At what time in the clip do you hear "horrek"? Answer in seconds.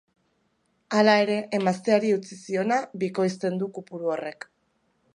4.17-4.51